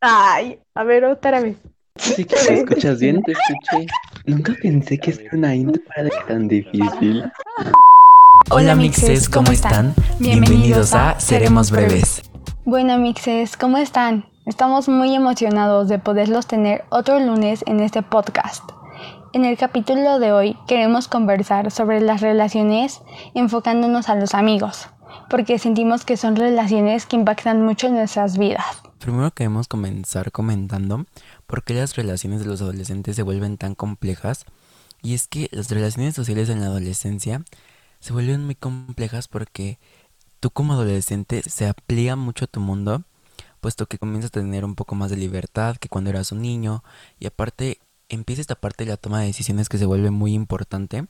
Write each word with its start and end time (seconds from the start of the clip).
Ay, 0.00 0.58
a 0.74 0.84
ver, 0.84 1.04
otra 1.06 1.40
vez. 1.40 1.56
Sí 1.96 2.26
que 2.26 2.36
te 2.36 2.60
escuchas 2.60 2.98
bien, 3.00 3.22
te 3.22 3.32
escuché. 3.32 3.86
Nunca 4.26 4.52
pensé 4.60 4.98
que 4.98 5.12
ser 5.12 5.28
una 5.32 5.54
intro 5.54 5.82
era 5.96 6.10
tan 6.28 6.48
difícil. 6.48 7.24
Hola 8.50 8.74
mixes, 8.74 9.28
¿cómo 9.28 9.50
están? 9.50 9.94
Bienvenidos 10.18 10.94
a 10.94 11.18
Seremos 11.18 11.70
Breves. 11.70 12.22
Bueno 12.66 12.98
mixes, 12.98 13.56
¿cómo 13.56 13.78
están? 13.78 14.26
Estamos 14.44 14.88
muy 14.88 15.14
emocionados 15.14 15.88
de 15.88 15.98
poderlos 15.98 16.46
tener 16.46 16.84
otro 16.90 17.18
lunes 17.18 17.64
en 17.66 17.80
este 17.80 18.02
podcast. 18.02 18.64
En 19.32 19.46
el 19.46 19.56
capítulo 19.56 20.18
de 20.18 20.32
hoy 20.32 20.56
queremos 20.68 21.08
conversar 21.08 21.70
sobre 21.70 22.00
las 22.02 22.20
relaciones 22.20 23.00
enfocándonos 23.34 24.10
a 24.10 24.14
los 24.14 24.34
amigos, 24.34 24.88
porque 25.30 25.58
sentimos 25.58 26.04
que 26.04 26.18
son 26.18 26.36
relaciones 26.36 27.06
que 27.06 27.16
impactan 27.16 27.62
mucho 27.62 27.86
en 27.86 27.94
nuestras 27.94 28.36
vidas. 28.36 28.85
Primero 28.98 29.30
queremos 29.30 29.68
comenzar 29.68 30.32
comentando 30.32 31.06
por 31.46 31.62
qué 31.64 31.74
las 31.74 31.96
relaciones 31.96 32.40
de 32.40 32.46
los 32.46 32.62
adolescentes 32.62 33.14
se 33.14 33.22
vuelven 33.22 33.58
tan 33.58 33.74
complejas. 33.74 34.46
Y 35.02 35.14
es 35.14 35.28
que 35.28 35.48
las 35.52 35.70
relaciones 35.70 36.14
sociales 36.14 36.48
en 36.48 36.60
la 36.60 36.66
adolescencia 36.66 37.44
se 38.00 38.12
vuelven 38.12 38.44
muy 38.44 38.54
complejas 38.54 39.28
porque 39.28 39.78
tú 40.40 40.50
como 40.50 40.72
adolescente 40.72 41.42
se 41.42 41.68
aplica 41.68 42.16
mucho 42.16 42.46
a 42.46 42.48
tu 42.48 42.60
mundo, 42.60 43.04
puesto 43.60 43.86
que 43.86 43.98
comienzas 43.98 44.30
a 44.30 44.40
tener 44.40 44.64
un 44.64 44.74
poco 44.74 44.94
más 44.94 45.10
de 45.10 45.16
libertad 45.16 45.76
que 45.76 45.88
cuando 45.88 46.10
eras 46.10 46.32
un 46.32 46.40
niño. 46.40 46.82
Y 47.20 47.26
aparte 47.26 47.80
empieza 48.08 48.40
esta 48.40 48.54
parte 48.54 48.84
de 48.84 48.90
la 48.90 48.96
toma 48.96 49.20
de 49.20 49.26
decisiones 49.26 49.68
que 49.68 49.78
se 49.78 49.86
vuelve 49.86 50.10
muy 50.10 50.32
importante. 50.32 51.06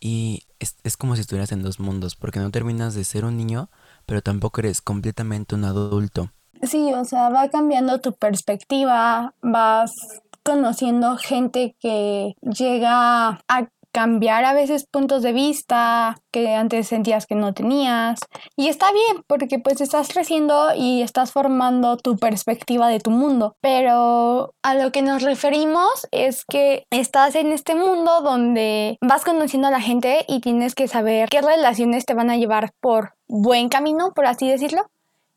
Y 0.00 0.44
es, 0.58 0.76
es 0.84 0.96
como 0.96 1.14
si 1.14 1.22
estuvieras 1.22 1.52
en 1.52 1.62
dos 1.62 1.80
mundos, 1.80 2.14
porque 2.16 2.40
no 2.40 2.50
terminas 2.50 2.94
de 2.94 3.04
ser 3.04 3.24
un 3.24 3.36
niño, 3.36 3.70
pero 4.06 4.22
tampoco 4.22 4.60
eres 4.60 4.80
completamente 4.80 5.54
un 5.54 5.64
adulto. 5.64 6.30
Sí, 6.62 6.92
o 6.92 7.04
sea, 7.04 7.30
va 7.30 7.48
cambiando 7.48 8.00
tu 8.00 8.12
perspectiva, 8.12 9.34
vas 9.40 9.94
conociendo 10.42 11.16
gente 11.16 11.76
que 11.80 12.34
llega 12.42 13.40
a 13.48 13.68
cambiar 13.92 14.44
a 14.44 14.52
veces 14.52 14.86
puntos 14.86 15.22
de 15.22 15.32
vista 15.32 16.16
que 16.30 16.54
antes 16.54 16.88
sentías 16.88 17.26
que 17.26 17.34
no 17.34 17.54
tenías. 17.54 18.20
Y 18.56 18.68
está 18.68 18.92
bien, 18.92 19.24
porque 19.26 19.58
pues 19.58 19.80
estás 19.80 20.08
creciendo 20.08 20.70
y 20.76 21.02
estás 21.02 21.32
formando 21.32 21.96
tu 21.96 22.16
perspectiva 22.16 22.88
de 22.88 23.00
tu 23.00 23.10
mundo. 23.10 23.56
Pero 23.60 24.54
a 24.62 24.74
lo 24.74 24.92
que 24.92 25.02
nos 25.02 25.22
referimos 25.22 26.06
es 26.12 26.44
que 26.44 26.84
estás 26.90 27.34
en 27.34 27.52
este 27.52 27.74
mundo 27.74 28.20
donde 28.22 28.98
vas 29.00 29.24
conociendo 29.24 29.68
a 29.68 29.72
la 29.72 29.80
gente 29.80 30.24
y 30.28 30.40
tienes 30.40 30.74
que 30.74 30.88
saber 30.88 31.28
qué 31.28 31.42
relaciones 31.42 32.06
te 32.06 32.14
van 32.14 32.30
a 32.30 32.36
llevar 32.36 32.72
por 32.80 33.14
buen 33.28 33.68
camino, 33.68 34.12
por 34.14 34.26
así 34.26 34.48
decirlo. 34.48 34.86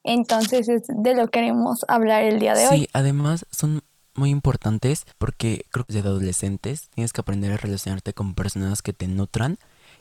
Entonces 0.03 0.69
es 0.69 0.83
de 0.87 1.15
lo 1.15 1.25
que 1.27 1.39
queremos 1.39 1.85
hablar 1.87 2.23
el 2.23 2.39
día 2.39 2.53
de 2.53 2.67
hoy. 2.67 2.77
Sí, 2.79 2.89
además 2.93 3.45
son 3.51 3.81
muy 4.15 4.29
importantes 4.29 5.05
porque 5.17 5.65
creo 5.71 5.85
que 5.85 5.93
desde 5.93 6.07
adolescentes 6.07 6.89
tienes 6.93 7.13
que 7.13 7.21
aprender 7.21 7.51
a 7.51 7.57
relacionarte 7.57 8.13
con 8.13 8.35
personas 8.35 8.81
que 8.81 8.93
te 8.93 9.07
nutran 9.07 9.57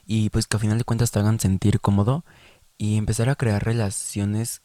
y 0.07 0.31
pues 0.31 0.47
que 0.47 0.57
a 0.57 0.61
final 0.61 0.79
de 0.79 0.85
cuentas 0.85 1.11
te 1.11 1.19
hagan 1.19 1.41
sentir 1.41 1.81
cómodo 1.81 2.25
y 2.77 2.97
empezar 2.97 3.29
a 3.29 3.37
crear 3.37 3.65
relaciones 3.65 4.63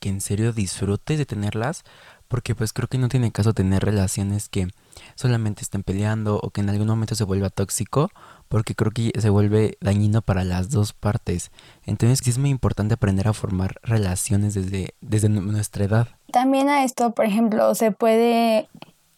que 0.00 0.08
en 0.08 0.20
serio 0.20 0.52
disfrutes 0.52 1.18
de 1.18 1.26
tenerlas 1.26 1.84
porque 2.30 2.54
pues 2.54 2.72
creo 2.72 2.86
que 2.86 2.96
no 2.96 3.08
tiene 3.08 3.32
caso 3.32 3.52
tener 3.54 3.84
relaciones 3.84 4.48
que 4.48 4.68
solamente 5.16 5.62
estén 5.62 5.82
peleando 5.82 6.38
o 6.40 6.50
que 6.50 6.60
en 6.60 6.70
algún 6.70 6.86
momento 6.86 7.16
se 7.16 7.24
vuelva 7.24 7.50
tóxico 7.50 8.08
porque 8.48 8.76
creo 8.76 8.92
que 8.92 9.10
se 9.18 9.30
vuelve 9.30 9.76
dañino 9.80 10.22
para 10.22 10.44
las 10.44 10.70
dos 10.70 10.92
partes. 10.92 11.50
Entonces 11.86 12.20
sí 12.22 12.30
es 12.30 12.38
muy 12.38 12.50
importante 12.50 12.94
aprender 12.94 13.26
a 13.26 13.32
formar 13.32 13.80
relaciones 13.82 14.54
desde, 14.54 14.94
desde 15.00 15.28
nuestra 15.28 15.84
edad. 15.84 16.08
También 16.30 16.68
a 16.68 16.84
esto, 16.84 17.10
por 17.16 17.24
ejemplo, 17.24 17.74
se 17.74 17.90
puede 17.90 18.68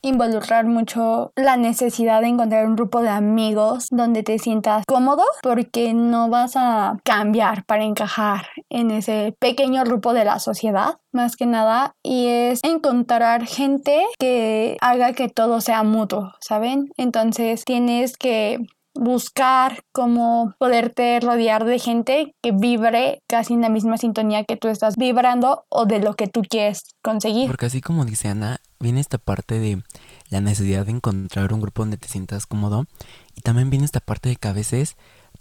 involucrar 0.03 0.67
mucho 0.67 1.33
la 1.36 1.56
necesidad 1.56 2.20
de 2.20 2.28
encontrar 2.28 2.67
un 2.67 2.77
grupo 2.77 3.03
de 3.03 3.08
amigos 3.08 3.86
donde 3.91 4.22
te 4.22 4.39
sientas 4.39 4.84
cómodo 4.86 5.22
porque 5.42 5.95
no 5.95 6.29
vas 6.29 6.52
a 6.57 6.98
cambiar 7.05 7.64
para 7.64 7.85
encajar 7.85 8.48
en 8.68 8.91
ese 8.91 9.35
pequeño 9.39 9.85
grupo 9.85 10.12
de 10.12 10.24
la 10.24 10.39
sociedad 10.39 10.96
más 11.12 11.36
que 11.36 11.46
nada 11.46 11.95
y 12.02 12.27
es 12.27 12.61
encontrar 12.64 13.46
gente 13.46 14.05
que 14.18 14.77
haga 14.80 15.12
que 15.12 15.29
todo 15.29 15.61
sea 15.61 15.83
mutuo, 15.83 16.33
¿saben? 16.41 16.91
Entonces 16.96 17.64
tienes 17.64 18.17
que 18.17 18.58
buscar 18.95 19.85
cómo 19.92 20.55
poderte 20.58 21.18
rodear 21.20 21.64
de 21.64 21.79
gente 21.79 22.35
que 22.42 22.52
vibre 22.52 23.23
casi 23.27 23.55
en 23.55 23.62
la 23.62 23.68
misma 23.68 23.96
sintonía 23.96 24.45
que 24.45 24.57
tú 24.57 24.68
estás 24.68 24.96
vibrando 24.96 25.64
o 25.68 25.86
de 25.86 26.01
lo 26.01 26.14
que 26.14 26.27
tú 26.27 26.42
quieres 26.42 26.83
conseguir. 27.02 27.46
Porque 27.46 27.67
así 27.67 27.80
como 27.80 28.05
dice 28.05 28.29
Ana, 28.29 28.58
viene 28.82 29.00
esta 29.00 29.18
parte 29.18 29.58
de 29.58 29.82
la 30.28 30.40
necesidad 30.40 30.84
de 30.84 30.92
encontrar 30.92 31.52
un 31.54 31.60
grupo 31.60 31.82
donde 31.82 31.96
te 31.96 32.08
sientas 32.08 32.46
cómodo 32.46 32.86
y 33.34 33.40
también 33.40 33.70
viene 33.70 33.84
esta 33.84 34.00
parte 34.00 34.28
de 34.28 34.36
que 34.36 34.48
a 34.48 34.52
veces 34.52 34.96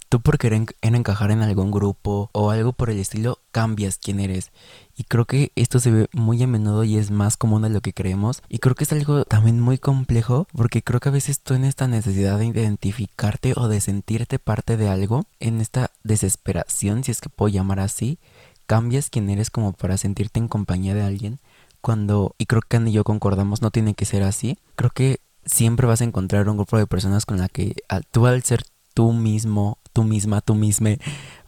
tú 0.08 0.20
por 0.20 0.38
querer 0.38 0.66
en 0.82 0.94
encajar 0.94 1.30
en 1.30 1.42
algún 1.42 1.70
grupo 1.70 2.30
o 2.32 2.50
algo 2.50 2.72
por 2.72 2.90
el 2.90 2.98
estilo 2.98 3.38
cambias 3.50 3.98
quién 3.98 4.20
eres. 4.20 4.50
Y 4.94 5.04
creo 5.04 5.24
que 5.24 5.52
esto 5.56 5.80
se 5.80 5.90
ve 5.90 6.08
muy 6.12 6.42
a 6.42 6.46
menudo 6.46 6.84
y 6.84 6.98
es 6.98 7.10
más 7.10 7.36
común 7.36 7.62
de 7.62 7.70
lo 7.70 7.80
que 7.80 7.94
creemos. 7.94 8.42
Y 8.48 8.58
creo 8.58 8.74
que 8.74 8.84
es 8.84 8.92
algo 8.92 9.24
también 9.24 9.58
muy 9.58 9.78
complejo 9.78 10.46
porque 10.52 10.82
creo 10.82 11.00
que 11.00 11.08
a 11.08 11.12
veces 11.12 11.40
tú 11.40 11.54
en 11.54 11.64
esta 11.64 11.88
necesidad 11.88 12.38
de 12.38 12.46
identificarte 12.46 13.54
o 13.56 13.68
de 13.68 13.80
sentirte 13.80 14.38
parte 14.38 14.76
de 14.76 14.88
algo 14.88 15.24
en 15.40 15.60
esta 15.60 15.90
desesperación 16.04 17.04
si 17.04 17.10
es 17.10 17.20
que 17.20 17.30
puedo 17.30 17.48
llamar 17.48 17.80
así 17.80 18.18
cambias 18.66 19.10
quién 19.10 19.28
eres 19.30 19.50
como 19.50 19.72
para 19.72 19.96
sentirte 19.96 20.40
en 20.40 20.48
compañía 20.48 20.94
de 20.94 21.02
alguien 21.02 21.40
cuando, 21.82 22.34
y 22.38 22.46
creo 22.46 22.62
que 22.62 22.78
Andy 22.78 22.90
y 22.90 22.94
yo 22.94 23.04
concordamos, 23.04 23.60
no 23.60 23.70
tiene 23.70 23.94
que 23.94 24.06
ser 24.06 24.22
así. 24.22 24.58
Creo 24.76 24.90
que 24.90 25.18
siempre 25.44 25.86
vas 25.86 26.00
a 26.00 26.04
encontrar 26.04 26.48
un 26.48 26.56
grupo 26.56 26.78
de 26.78 26.86
personas 26.86 27.26
con 27.26 27.38
la 27.38 27.48
que 27.48 27.74
tú 28.10 28.26
al 28.26 28.42
ser 28.42 28.62
tú 28.94 29.12
mismo, 29.12 29.78
tú 29.92 30.04
misma, 30.04 30.40
tú 30.40 30.54
misma, 30.54 30.90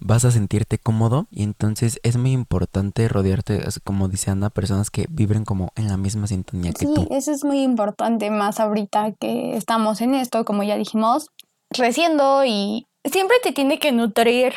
vas 0.00 0.25
a 0.25 0.31
sentirte 0.31 0.78
cómodo 0.78 1.27
y 1.31 1.43
entonces 1.43 2.00
es 2.03 2.17
muy 2.17 2.33
importante 2.33 3.09
rodearte, 3.09 3.62
como 3.84 4.09
dice 4.09 4.31
Ana, 4.31 4.50
personas 4.50 4.91
que 4.91 5.06
vibren 5.11 5.44
como 5.44 5.71
en 5.77 5.89
la 5.89 5.97
misma 5.97 6.27
sintonía 6.27 6.73
que 6.73 6.87
tú. 6.87 6.94
Sí, 6.97 7.09
eso 7.11 7.33
es 7.33 7.44
muy 7.44 7.62
importante 7.62 8.31
más 8.31 8.61
ahorita 8.61 9.12
que 9.12 9.56
estamos 9.56 10.00
en 10.00 10.15
esto, 10.15 10.44
como 10.44 10.62
ya 10.62 10.77
dijimos, 10.77 11.28
creciendo 11.71 12.44
y 12.44 12.87
siempre 13.05 13.37
te 13.43 13.53
tiene 13.53 13.78
que 13.78 13.93
nutrir 13.93 14.55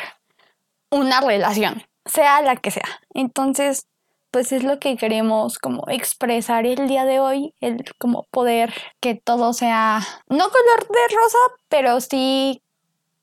una 0.90 1.20
relación, 1.20 1.82
sea 2.06 2.40
la 2.42 2.56
que 2.56 2.70
sea. 2.70 2.88
Entonces, 3.12 3.86
pues 4.30 4.52
es 4.52 4.64
lo 4.64 4.78
que 4.78 4.96
queremos 4.96 5.58
como 5.58 5.84
expresar 5.88 6.66
el 6.66 6.88
día 6.88 7.04
de 7.04 7.20
hoy, 7.20 7.54
el 7.60 7.84
como 7.98 8.24
poder 8.30 8.72
que 9.00 9.14
todo 9.14 9.52
sea 9.52 10.00
no 10.28 10.48
color 10.50 10.88
de 10.88 11.16
rosa, 11.16 11.38
pero 11.68 12.00
sí 12.00 12.62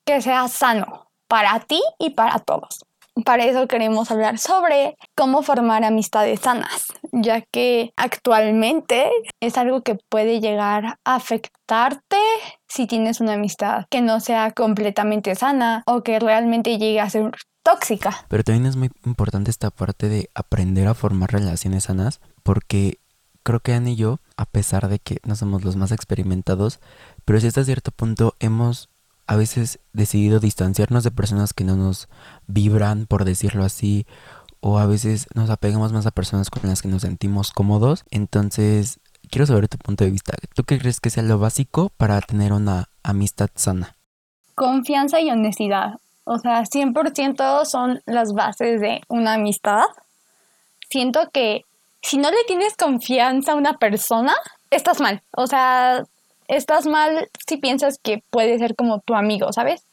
que 0.06 0.22
sea 0.22 0.48
sano 0.48 1.10
para 1.28 1.60
ti 1.60 1.82
y 2.00 2.12
para 2.12 2.40
todos. 2.40 2.80
Para 3.24 3.46
eso 3.46 3.68
queremos 3.68 4.12
hablar 4.12 4.38
sobre 4.40 4.98
cómo 5.16 5.42
formar 5.42 5.86
amistades 5.86 6.42
sanas, 6.42 6.88
ya 7.14 7.42
que 7.42 7.94
actualmente 7.96 9.10
es 9.40 9.58
algo 9.58 9.84
que 9.84 9.96
puede 10.10 10.42
llegar 10.42 10.98
a 11.06 11.16
afectarte 11.16 12.18
si 12.68 12.88
tienes 12.88 13.22
una 13.22 13.34
amistad 13.34 13.86
que 13.90 14.02
no 14.02 14.20
sea 14.20 14.52
completamente 14.52 15.34
sana 15.36 15.84
o 15.88 16.04
que 16.04 16.20
realmente 16.20 16.78
llegue 16.78 17.00
a 17.00 17.10
ser 17.10 17.32
tóxica. 17.66 18.26
Pero 18.30 18.44
también 18.44 18.68
es 18.68 18.76
muy 18.76 18.92
importante 19.04 19.50
esta 19.50 19.72
parte 19.72 20.08
de 20.08 20.30
aprender 20.36 20.88
a 20.88 20.94
formar 20.94 21.32
relaciones 21.32 21.86
sanas 21.86 22.22
porque 22.44 23.00
creo 23.44 23.60
que 23.60 23.74
Anne 23.74 23.94
y 23.94 23.96
yo, 23.96 24.20
a 24.38 24.46
pesar 24.46 24.88
de 24.88 25.00
que 25.00 25.18
no 25.26 25.36
somos 25.36 25.66
los 25.66 25.76
más 25.76 25.92
experimentados, 25.92 26.80
pero 27.26 27.42
si 27.42 27.48
hasta 27.48 27.66
cierto 27.66 27.92
punto 27.92 28.36
hemos 28.40 28.90
a 29.28 29.36
veces 29.36 29.80
decidido 29.92 30.40
distanciarnos 30.40 31.04
de 31.04 31.10
personas 31.10 31.54
que 31.54 31.64
no 31.64 31.76
nos 31.76 32.08
vibran, 32.46 33.08
por 33.08 33.26
decirlo 33.26 33.66
así, 33.66 34.06
o 34.60 34.78
a 34.78 34.86
veces 34.86 35.28
nos 35.34 35.50
apegamos 35.50 35.92
más 35.92 36.06
a 36.06 36.12
personas 36.12 36.52
con 36.52 36.70
las 36.70 36.84
que 36.84 36.88
nos 36.88 37.02
sentimos 37.02 37.52
cómodos. 37.52 38.04
Entonces, 38.12 39.00
quiero 39.32 39.48
saber 39.48 39.68
tu 39.68 39.80
punto 39.80 40.04
de 40.04 40.12
vista. 40.12 40.34
¿Tú 40.54 40.64
qué 40.64 40.78
crees 40.78 41.00
que 41.00 41.10
sea 41.10 41.24
lo 41.24 41.40
básico 41.40 41.92
para 41.98 42.22
tener 42.22 42.54
una 42.54 42.90
amistad 43.02 43.50
sana? 43.56 43.96
Confianza 44.54 45.20
y 45.20 45.32
honestidad. 45.32 45.96
O 46.26 46.40
sea, 46.40 46.64
100% 46.64 47.66
son 47.66 48.02
las 48.06 48.34
bases 48.34 48.82
de 48.82 49.02
una 49.08 49.34
amistad. 49.34 49.86
Siento 50.90 51.30
que 51.32 51.62
si 52.02 52.18
no 52.18 52.30
le 52.30 52.44
tienes 52.48 52.76
confianza 52.76 53.54
a 53.54 53.56
una 53.56 53.78
persona, 53.78 54.34
estás 54.70 55.00
mal. 55.00 55.22
O 55.32 55.48
sea, 55.48 56.04
estás 56.48 56.86
mal 56.86 57.30
si 57.48 57.58
piensas 57.58 57.98
que 57.98 58.24
puede 58.30 58.58
ser 58.60 58.76
como 58.76 59.00
tu 59.00 59.16
amigo, 59.16 59.54
¿sabes? 59.54 59.86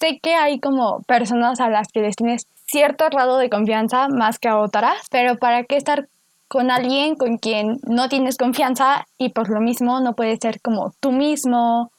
Sé 0.00 0.20
que 0.22 0.34
hay 0.34 0.60
como 0.60 1.02
personas 1.02 1.60
a 1.60 1.68
las 1.68 1.88
que 1.88 2.00
les 2.00 2.16
tienes 2.16 2.46
cierto 2.66 3.06
grado 3.10 3.38
de 3.38 3.50
confianza 3.50 4.08
más 4.08 4.38
que 4.38 4.48
a 4.48 4.58
otras, 4.58 5.06
pero 5.10 5.36
¿para 5.36 5.64
qué 5.64 5.76
estar 5.76 6.08
con 6.48 6.70
alguien 6.70 7.16
con 7.16 7.36
quien 7.36 7.78
no 7.82 8.08
tienes 8.08 8.36
confianza 8.36 9.06
y 9.18 9.30
por 9.30 9.50
lo 9.50 9.60
mismo 9.60 10.00
no 10.00 10.14
puedes 10.14 10.38
ser 10.40 10.60
como 10.60 10.94
tú 11.00 11.12
mismo 11.12 11.90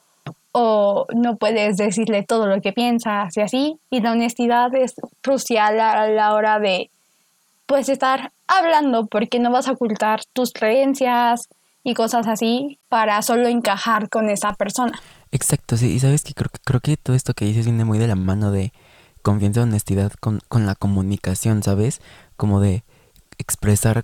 o 0.61 1.05
no 1.15 1.37
puedes 1.37 1.77
decirle 1.77 2.23
todo 2.23 2.45
lo 2.47 2.59
que 2.61 2.73
piensas 2.73 3.35
y 3.37 3.41
así. 3.41 3.79
Y 3.89 4.01
la 4.01 4.11
honestidad 4.11 4.73
es 4.75 4.95
crucial 5.21 5.79
a 5.79 6.07
la 6.07 6.33
hora 6.33 6.59
de 6.59 6.89
pues 7.65 7.87
estar 7.87 8.31
hablando 8.47 9.05
porque 9.07 9.39
no 9.39 9.51
vas 9.51 9.67
a 9.67 9.71
ocultar 9.71 10.21
tus 10.33 10.51
creencias 10.51 11.47
y 11.83 11.93
cosas 11.93 12.27
así 12.27 12.79
para 12.89 13.21
solo 13.21 13.47
encajar 13.47 14.09
con 14.09 14.29
esa 14.29 14.53
persona. 14.53 14.99
Exacto, 15.31 15.77
sí, 15.77 15.93
y 15.93 15.99
sabes 15.99 16.23
que 16.23 16.33
creo, 16.33 16.49
creo 16.65 16.79
que 16.81 16.97
todo 16.97 17.15
esto 17.15 17.33
que 17.33 17.45
dices 17.45 17.65
viene 17.65 17.85
muy 17.85 17.99
de 17.99 18.07
la 18.07 18.15
mano 18.15 18.51
de 18.51 18.73
confianza 19.21 19.59
y 19.61 19.63
honestidad 19.63 20.11
con, 20.19 20.39
con 20.47 20.65
la 20.65 20.75
comunicación, 20.75 21.61
¿sabes? 21.63 22.01
Como 22.35 22.59
de 22.59 22.83
expresar 23.37 24.03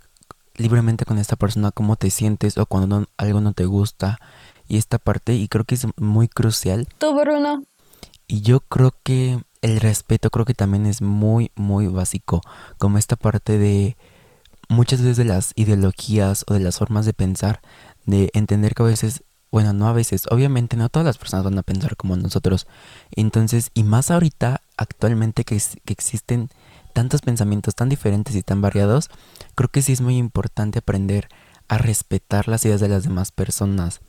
libremente 0.56 1.04
con 1.04 1.18
esta 1.18 1.36
persona 1.36 1.72
cómo 1.72 1.96
te 1.96 2.10
sientes 2.12 2.58
o 2.58 2.66
cuando 2.66 3.00
no- 3.02 3.08
algo 3.18 3.42
no 3.42 3.52
te 3.54 3.66
gusta 3.66 4.20
y 4.68 4.78
esta 4.78 4.98
parte 4.98 5.34
y 5.34 5.48
creo 5.48 5.66
que 5.66 5.76
es 5.76 5.88
muy 5.98 6.28
crucial. 6.28 6.88
Tú, 6.98 7.14
Bruno, 7.20 7.64
y 8.28 8.42
yo 8.42 8.60
creo 8.62 8.94
que 9.04 9.40
el 9.62 9.80
respeto 9.80 10.30
creo 10.30 10.46
que 10.46 10.54
también 10.54 10.86
es 10.86 11.02
muy 11.02 11.52
muy 11.56 11.88
básico 11.88 12.42
como 12.78 12.98
esta 12.98 13.16
parte 13.16 13.58
de 13.58 13.98
muchas 14.70 15.02
veces 15.02 15.18
de 15.18 15.26
las 15.26 15.54
ideologías 15.56 16.44
o 16.48 16.54
de 16.54 16.60
las 16.60 16.78
formas 16.78 17.06
de 17.06 17.14
pensar 17.14 17.62
de 18.06 18.30
entender 18.34 18.74
que 18.74 18.84
a 18.84 18.88
veces 18.88 19.24
bueno 19.52 19.74
no 19.74 19.88
a 19.88 19.94
veces 19.94 20.24
obviamente 20.32 20.76
no 20.76 20.90
todas 20.90 21.06
las 21.06 21.18
personas 21.18 21.46
van 21.46 21.58
a 21.58 21.64
pensar 21.64 21.96
como 21.96 22.16
nosotros. 22.16 22.68
Entonces 23.12 23.72
y 23.74 23.84
más 23.84 24.12
ahorita 24.12 24.62
actualmente 24.78 25.44
que, 25.44 25.62
que 25.86 25.94
existen 25.94 26.50
tantos 26.94 27.22
pensamientos 27.22 27.76
tan 27.76 27.90
diferentes 27.90 28.36
y 28.36 28.42
tan 28.42 28.62
variados 28.62 29.10
creo 29.54 29.70
que 29.70 29.82
sí 29.82 29.94
es 29.94 30.02
muy 30.02 30.18
importante 30.18 30.80
aprender 30.80 31.30
a 31.68 31.78
respetar 31.78 32.48
las 32.48 32.66
ideas 32.66 32.80
de 32.80 32.90
las 32.90 33.04
demás 33.04 33.32
personas 33.32 34.02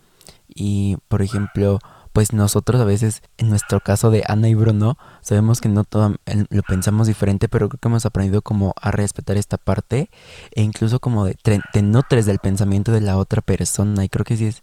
y 0.49 0.97
por 1.09 1.23
ejemplo 1.23 1.79
pues 2.13 2.33
nosotros 2.33 2.81
a 2.81 2.85
veces 2.85 3.23
en 3.37 3.51
nuestro 3.51 3.81
caso 3.81 4.11
de 4.11 4.25
Ana 4.27 4.49
y 4.49 4.55
Bruno 4.55 4.97
sabemos 5.21 5.61
que 5.61 5.69
no 5.69 5.85
todo 5.85 6.17
lo 6.49 6.63
pensamos 6.63 7.07
diferente 7.07 7.49
pero 7.49 7.69
creo 7.69 7.79
que 7.79 7.89
hemos 7.89 8.07
aprendido 8.07 8.43
como 8.43 8.75
a 8.81 8.91
respetar 8.91 9.37
esta 9.37 9.59
parte 9.59 10.09
e 10.53 10.63
incluso 10.63 10.99
como 10.99 11.25
de 11.25 11.35
te 11.35 11.83
nutres 11.83 12.27
del 12.27 12.39
pensamiento 12.39 12.93
de 12.93 13.03
la 13.03 13.19
otra 13.19 13.43
persona 13.43 14.05
y 14.05 14.09
creo 14.09 14.25
que 14.25 14.37
sí 14.37 14.47
es 14.47 14.63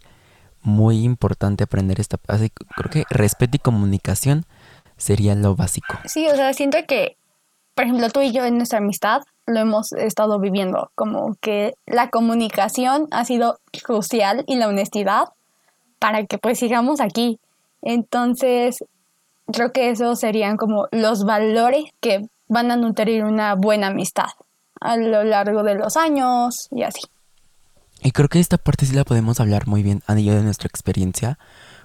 muy 0.64 1.04
importante 1.04 1.62
aprender 1.62 2.00
esta 2.00 2.16
que 2.16 2.50
creo 2.76 2.90
que 2.90 3.04
respeto 3.10 3.56
y 3.56 3.60
comunicación 3.60 4.46
sería 4.96 5.34
lo 5.34 5.54
básico. 5.54 5.94
Sí, 6.06 6.26
o 6.26 6.34
sea, 6.34 6.52
siento 6.54 6.78
que, 6.88 7.16
por 7.74 7.84
ejemplo, 7.84 8.08
tú 8.10 8.22
y 8.22 8.32
yo 8.32 8.44
en 8.44 8.56
nuestra 8.56 8.78
amistad 8.78 9.22
lo 9.46 9.60
hemos 9.60 9.92
estado 9.92 10.40
viviendo, 10.40 10.90
como 10.94 11.36
que 11.40 11.74
la 11.86 12.08
comunicación 12.08 13.08
ha 13.10 13.24
sido 13.24 13.60
crucial 13.84 14.44
y 14.46 14.56
la 14.56 14.68
honestidad 14.68 15.28
para 15.98 16.24
que 16.26 16.38
pues 16.38 16.58
sigamos 16.58 17.00
aquí. 17.00 17.38
Entonces, 17.82 18.84
creo 19.52 19.72
que 19.72 19.90
esos 19.90 20.18
serían 20.20 20.56
como 20.56 20.88
los 20.90 21.24
valores 21.24 21.84
que 22.00 22.28
van 22.48 22.70
a 22.70 22.76
nutrir 22.76 23.24
una 23.24 23.54
buena 23.54 23.88
amistad 23.88 24.28
a 24.80 24.96
lo 24.96 25.24
largo 25.24 25.62
de 25.62 25.74
los 25.74 25.96
años 25.96 26.68
y 26.70 26.82
así. 26.82 27.00
Y 28.02 28.12
creo 28.12 28.28
que 28.28 28.40
esta 28.40 28.58
parte 28.58 28.84
sí 28.84 28.94
la 28.94 29.04
podemos 29.04 29.40
hablar 29.40 29.66
muy 29.66 29.82
bien, 29.82 30.02
y 30.08 30.24
yo, 30.24 30.34
de 30.34 30.42
nuestra 30.42 30.68
experiencia, 30.68 31.38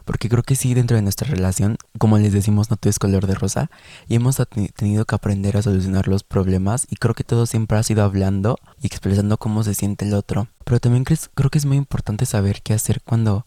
porque 0.03 0.27
creo 0.27 0.43
que 0.43 0.55
sí, 0.55 0.73
dentro 0.73 0.97
de 0.97 1.03
nuestra 1.03 1.29
relación, 1.29 1.77
como 1.97 2.17
les 2.17 2.33
decimos, 2.33 2.69
no 2.69 2.75
todo 2.75 2.89
es 2.89 2.99
color 2.99 3.25
de 3.25 3.35
rosa, 3.35 3.69
y 4.09 4.15
hemos 4.15 4.35
tenido 4.75 5.05
que 5.05 5.15
aprender 5.15 5.55
a 5.55 5.61
solucionar 5.61 6.09
los 6.09 6.23
problemas, 6.23 6.87
y 6.89 6.97
creo 6.97 7.13
que 7.13 7.23
todo 7.23 7.45
siempre 7.45 7.77
ha 7.77 7.83
sido 7.83 8.03
hablando 8.03 8.57
y 8.81 8.87
expresando 8.87 9.37
cómo 9.37 9.63
se 9.63 9.75
siente 9.75 10.05
el 10.05 10.13
otro. 10.13 10.47
Pero 10.65 10.81
también 10.81 11.05
creo 11.05 11.49
que 11.49 11.57
es 11.57 11.65
muy 11.65 11.77
importante 11.77 12.25
saber 12.25 12.61
qué 12.63 12.73
hacer 12.73 13.01
cuando 13.01 13.45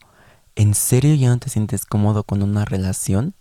en 0.57 0.75
serio 0.75 1.15
ya 1.15 1.29
no 1.29 1.39
te 1.39 1.49
sientes 1.49 1.87
cómodo 1.87 2.25
con 2.25 2.43
una 2.43 2.65
relación, 2.65 3.35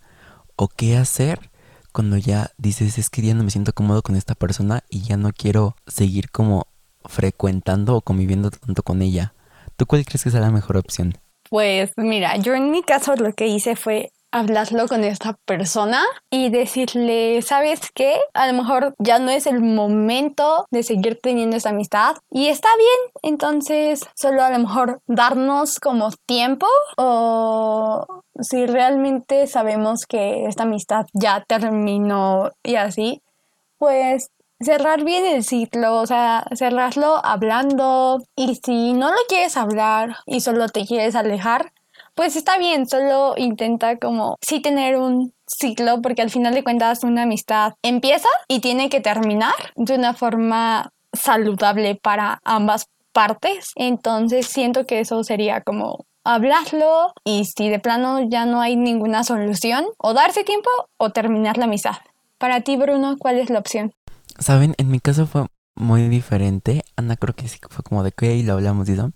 o 0.56 0.68
qué 0.68 0.96
hacer 0.96 1.50
cuando 1.92 2.16
ya 2.16 2.50
dices, 2.56 2.98
es 2.98 3.10
que 3.10 3.22
ya 3.22 3.34
no 3.34 3.44
me 3.44 3.50
siento 3.50 3.72
cómodo 3.72 4.02
con 4.02 4.16
esta 4.16 4.34
persona 4.34 4.82
y 4.88 5.02
ya 5.02 5.16
no 5.16 5.32
quiero 5.32 5.76
seguir 5.86 6.30
como 6.30 6.66
frecuentando 7.04 7.96
o 7.96 8.00
conviviendo 8.00 8.50
tanto 8.50 8.82
con 8.82 9.02
ella. 9.02 9.34
¿Tú 9.76 9.86
cuál 9.86 10.04
crees 10.04 10.24
que 10.24 10.30
sea 10.30 10.40
la 10.40 10.50
mejor 10.50 10.76
opción? 10.76 11.18
Pues 11.50 11.92
mira, 11.96 12.36
yo 12.36 12.54
en 12.54 12.70
mi 12.70 12.82
caso 12.82 13.14
lo 13.16 13.32
que 13.34 13.46
hice 13.46 13.76
fue 13.76 14.12
hablarlo 14.32 14.88
con 14.88 15.04
esta 15.04 15.34
persona 15.44 16.02
y 16.30 16.48
decirle, 16.48 17.40
¿sabes 17.42 17.80
qué? 17.94 18.18
A 18.34 18.46
lo 18.48 18.54
mejor 18.54 18.94
ya 18.98 19.18
no 19.18 19.30
es 19.30 19.46
el 19.46 19.60
momento 19.60 20.66
de 20.70 20.82
seguir 20.82 21.20
teniendo 21.22 21.56
esta 21.56 21.70
amistad 21.70 22.16
y 22.30 22.48
está 22.48 22.68
bien, 22.76 23.32
entonces 23.34 24.00
solo 24.14 24.42
a 24.42 24.50
lo 24.50 24.58
mejor 24.58 25.00
darnos 25.06 25.78
como 25.78 26.10
tiempo 26.26 26.66
o 26.96 28.22
si 28.40 28.66
realmente 28.66 29.46
sabemos 29.46 30.06
que 30.06 30.46
esta 30.46 30.64
amistad 30.64 31.06
ya 31.12 31.44
terminó 31.46 32.50
y 32.62 32.76
así, 32.76 33.22
pues 33.78 34.30
cerrar 34.60 35.04
bien 35.04 35.26
el 35.26 35.44
ciclo, 35.44 35.96
o 35.96 36.06
sea, 36.06 36.46
cerrarlo 36.54 37.20
hablando 37.24 38.22
y 38.36 38.54
si 38.64 38.92
no 38.94 39.10
lo 39.10 39.18
quieres 39.28 39.56
hablar 39.56 40.16
y 40.24 40.40
solo 40.40 40.68
te 40.68 40.86
quieres 40.86 41.14
alejar, 41.16 41.72
pues 42.14 42.36
está 42.36 42.58
bien, 42.58 42.86
solo 42.86 43.34
intenta 43.36 43.98
como 43.98 44.36
sí 44.40 44.60
tener 44.60 44.96
un 44.96 45.32
ciclo 45.46 46.00
porque 46.02 46.22
al 46.22 46.30
final 46.30 46.54
de 46.54 46.64
cuentas 46.64 47.04
una 47.04 47.22
amistad 47.22 47.74
empieza 47.82 48.28
y 48.48 48.60
tiene 48.60 48.88
que 48.88 49.00
terminar 49.00 49.54
de 49.76 49.94
una 49.94 50.14
forma 50.14 50.90
saludable 51.12 51.94
para 51.94 52.40
ambas 52.44 52.88
partes. 53.12 53.72
Entonces 53.76 54.46
siento 54.46 54.86
que 54.86 55.00
eso 55.00 55.22
sería 55.24 55.60
como 55.60 56.06
hablarlo 56.24 57.12
y 57.24 57.44
si 57.44 57.68
de 57.68 57.78
plano 57.78 58.20
ya 58.28 58.46
no 58.46 58.60
hay 58.60 58.76
ninguna 58.76 59.24
solución, 59.24 59.84
o 59.98 60.14
darse 60.14 60.44
tiempo 60.44 60.70
o 60.96 61.10
terminar 61.10 61.58
la 61.58 61.64
amistad. 61.64 61.96
Para 62.38 62.60
ti, 62.60 62.76
Bruno, 62.76 63.16
¿cuál 63.18 63.38
es 63.38 63.50
la 63.50 63.58
opción? 63.58 63.92
Saben, 64.38 64.74
en 64.78 64.90
mi 64.90 65.00
caso 65.00 65.26
fue 65.26 65.46
muy 65.74 66.08
diferente. 66.08 66.82
Ana 66.96 67.16
creo 67.16 67.34
que 67.34 67.48
sí 67.48 67.58
fue 67.70 67.84
como 67.84 68.02
de 68.02 68.12
que 68.12 68.42
lo 68.42 68.54
hablamos 68.54 68.88
eso. 68.88 69.10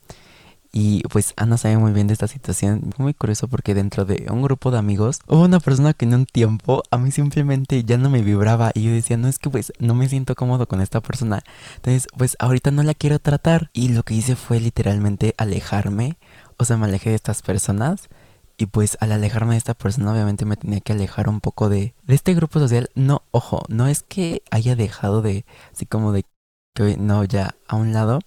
Y 0.78 1.00
pues 1.04 1.32
Ana 1.38 1.56
sabe 1.56 1.78
muy 1.78 1.92
bien 1.92 2.06
de 2.06 2.12
esta 2.12 2.28
situación. 2.28 2.92
Muy 2.98 3.14
curioso 3.14 3.48
porque 3.48 3.72
dentro 3.72 4.04
de 4.04 4.26
un 4.28 4.42
grupo 4.42 4.70
de 4.70 4.76
amigos 4.76 5.20
hubo 5.26 5.44
una 5.44 5.58
persona 5.58 5.94
que 5.94 6.04
en 6.04 6.12
un 6.12 6.26
tiempo 6.26 6.82
a 6.90 6.98
mí 6.98 7.10
simplemente 7.10 7.82
ya 7.82 7.96
no 7.96 8.10
me 8.10 8.20
vibraba. 8.20 8.72
Y 8.74 8.82
yo 8.82 8.90
decía, 8.90 9.16
no 9.16 9.26
es 9.26 9.38
que 9.38 9.48
pues 9.48 9.72
no 9.78 9.94
me 9.94 10.06
siento 10.06 10.34
cómodo 10.34 10.68
con 10.68 10.82
esta 10.82 11.00
persona. 11.00 11.42
Entonces 11.76 12.08
pues 12.14 12.36
ahorita 12.40 12.72
no 12.72 12.82
la 12.82 12.92
quiero 12.92 13.18
tratar. 13.18 13.70
Y 13.72 13.88
lo 13.88 14.02
que 14.02 14.12
hice 14.12 14.36
fue 14.36 14.60
literalmente 14.60 15.34
alejarme. 15.38 16.18
O 16.58 16.66
sea, 16.66 16.76
me 16.76 16.84
alejé 16.84 17.08
de 17.08 17.16
estas 17.16 17.40
personas. 17.40 18.10
Y 18.58 18.66
pues 18.66 18.98
al 19.00 19.12
alejarme 19.12 19.52
de 19.52 19.58
esta 19.58 19.72
persona 19.72 20.12
obviamente 20.12 20.44
me 20.44 20.58
tenía 20.58 20.80
que 20.80 20.92
alejar 20.92 21.30
un 21.30 21.40
poco 21.40 21.70
de 21.70 21.94
este 22.06 22.34
grupo 22.34 22.60
social. 22.60 22.90
No, 22.94 23.22
ojo, 23.30 23.62
no 23.68 23.86
es 23.86 24.02
que 24.02 24.42
haya 24.50 24.76
dejado 24.76 25.22
de, 25.22 25.46
así 25.72 25.86
como 25.86 26.12
de 26.12 26.26
que 26.74 26.98
no, 26.98 27.24
ya 27.24 27.54
a 27.66 27.76
un 27.76 27.94
lado. 27.94 28.18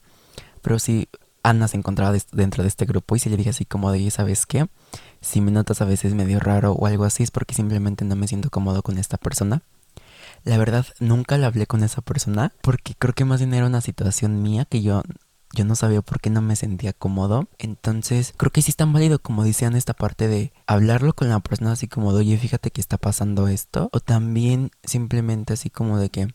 Pero 0.63 0.79
sí, 0.79 1.07
Ana 1.43 1.67
se 1.67 1.77
encontraba 1.77 2.15
dentro 2.31 2.63
de 2.63 2.69
este 2.69 2.85
grupo 2.85 3.15
y 3.15 3.19
se 3.19 3.29
le 3.29 3.37
dije 3.37 3.51
así 3.51 3.65
como 3.65 3.91
de, 3.91 3.99
"Oye, 3.99 4.11
¿sabes 4.11 4.45
qué? 4.45 4.67
Si 5.21 5.41
me 5.41 5.51
notas 5.51 5.81
a 5.81 5.85
veces 5.85 6.13
medio 6.13 6.39
raro 6.39 6.73
o 6.73 6.85
algo 6.85 7.05
así 7.05 7.23
es 7.23 7.31
porque 7.31 7.55
simplemente 7.55 8.05
no 8.05 8.15
me 8.15 8.27
siento 8.27 8.49
cómodo 8.49 8.81
con 8.83 8.97
esta 8.97 9.17
persona. 9.17 9.61
La 10.43 10.57
verdad, 10.57 10.85
nunca 10.99 11.37
le 11.37 11.45
hablé 11.45 11.67
con 11.67 11.83
esa 11.83 12.01
persona 12.01 12.53
porque 12.61 12.95
creo 12.97 13.13
que 13.13 13.25
más 13.25 13.39
bien 13.39 13.53
era 13.53 13.65
una 13.65 13.81
situación 13.81 14.41
mía 14.41 14.65
que 14.65 14.81
yo, 14.81 15.03
yo 15.53 15.65
no 15.65 15.75
sabía 15.75 16.01
por 16.01 16.21
qué 16.21 16.29
no 16.29 16.41
me 16.41 16.55
sentía 16.55 16.93
cómodo. 16.93 17.47
Entonces, 17.57 18.33
creo 18.37 18.51
que 18.51 18.61
sí 18.61 18.71
es 18.71 18.77
tan 18.77 18.93
válido 18.93 19.19
como 19.19 19.43
decían 19.43 19.75
esta 19.75 19.93
parte 19.93 20.27
de 20.27 20.53
hablarlo 20.67 21.13
con 21.13 21.29
la 21.29 21.39
persona 21.39 21.73
así 21.73 21.87
como 21.87 22.13
de, 22.13 22.19
oye, 22.19 22.37
fíjate 22.37 22.71
que 22.71 22.81
está 22.81 22.97
pasando 22.97 23.47
esto. 23.47 23.89
O 23.91 23.99
también 23.99 24.71
simplemente 24.83 25.53
así 25.53 25.69
como 25.69 25.99
de 25.99 26.09
que, 26.09 26.27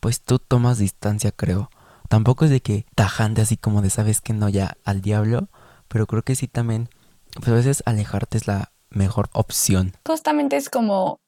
pues 0.00 0.20
tú 0.22 0.38
tomas 0.38 0.78
distancia, 0.78 1.32
creo. 1.32 1.70
Tampoco 2.08 2.44
es 2.44 2.50
de 2.50 2.60
que 2.60 2.86
tajante 2.94 3.42
así 3.42 3.56
como 3.56 3.82
de, 3.82 3.90
sabes 3.90 4.20
que 4.20 4.32
no, 4.32 4.48
ya 4.48 4.76
al 4.84 5.00
diablo. 5.00 5.48
Pero 5.88 6.06
creo 6.06 6.22
que 6.22 6.34
sí 6.34 6.48
también, 6.48 6.88
pues 7.34 7.48
a 7.48 7.52
veces 7.52 7.82
alejarte 7.86 8.38
es 8.38 8.46
la 8.46 8.72
mejor 8.90 9.28
opción. 9.32 9.92
Justamente 10.06 10.56
es 10.56 10.70
como 10.70 11.20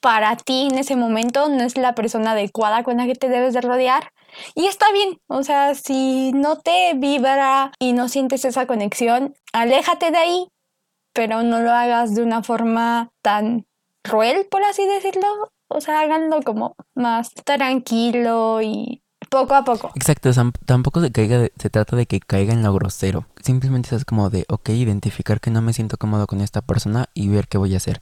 para 0.00 0.36
ti 0.36 0.68
en 0.70 0.78
ese 0.78 0.96
momento 0.96 1.48
no 1.48 1.62
es 1.62 1.76
la 1.76 1.94
persona 1.94 2.32
adecuada 2.32 2.82
con 2.82 2.96
la 2.96 3.06
que 3.06 3.14
te 3.14 3.28
debes 3.28 3.54
de 3.54 3.60
rodear. 3.60 4.12
Y 4.54 4.66
está 4.66 4.90
bien, 4.92 5.18
o 5.26 5.42
sea, 5.42 5.74
si 5.74 6.32
no 6.32 6.58
te 6.58 6.94
vibra 6.94 7.72
y 7.78 7.92
no 7.92 8.08
sientes 8.08 8.44
esa 8.44 8.66
conexión, 8.66 9.34
aléjate 9.52 10.10
de 10.10 10.18
ahí, 10.18 10.48
pero 11.12 11.42
no 11.42 11.60
lo 11.60 11.70
hagas 11.70 12.14
de 12.14 12.22
una 12.22 12.42
forma 12.42 13.10
tan 13.20 13.66
cruel, 14.02 14.46
por 14.50 14.64
así 14.64 14.86
decirlo. 14.86 15.50
O 15.68 15.80
sea, 15.80 16.00
háganlo 16.00 16.42
como 16.42 16.74
más 16.94 17.32
tranquilo 17.44 18.60
y 18.62 19.01
poco 19.32 19.54
a 19.54 19.64
poco. 19.64 19.90
Exacto, 19.96 20.28
o 20.28 20.32
sea, 20.32 20.52
tampoco 20.66 21.00
se, 21.00 21.10
caiga 21.10 21.38
de- 21.38 21.52
se 21.58 21.70
trata 21.70 21.96
de 21.96 22.06
que 22.06 22.20
caiga 22.20 22.52
en 22.52 22.62
lo 22.62 22.72
grosero. 22.74 23.26
Simplemente 23.42 23.96
es 23.96 24.04
como 24.04 24.30
de, 24.30 24.44
ok, 24.48 24.68
identificar 24.70 25.40
que 25.40 25.50
no 25.50 25.62
me 25.62 25.72
siento 25.72 25.96
cómodo 25.96 26.26
con 26.26 26.40
esta 26.40 26.60
persona 26.60 27.08
y 27.14 27.28
ver 27.28 27.48
qué 27.48 27.58
voy 27.58 27.74
a 27.74 27.78
hacer. 27.78 28.00